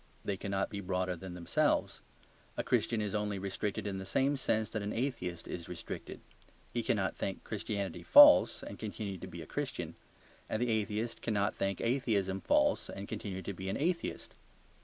They 0.25 0.35
cannot 0.35 0.71
be 0.71 0.79
broader 0.79 1.15
than 1.15 1.35
themselves. 1.35 1.99
A 2.57 2.63
Christian 2.63 3.01
is 3.03 3.13
only 3.13 3.37
restricted 3.37 3.85
in 3.85 3.99
the 3.99 4.03
same 4.07 4.35
sense 4.35 4.71
that 4.71 4.81
an 4.81 4.93
atheist 4.93 5.47
is 5.47 5.69
restricted. 5.69 6.21
He 6.73 6.81
cannot 6.81 7.15
think 7.15 7.43
Christianity 7.43 8.01
false 8.01 8.63
and 8.63 8.79
continue 8.79 9.19
to 9.19 9.27
be 9.27 9.43
a 9.43 9.45
Christian; 9.45 9.93
and 10.49 10.59
the 10.59 10.69
atheist 10.71 11.21
cannot 11.21 11.53
think 11.53 11.81
atheism 11.81 12.41
false 12.41 12.89
and 12.89 13.07
continue 13.07 13.43
to 13.43 13.53
be 13.53 13.69
an 13.69 13.77
atheist. 13.77 14.33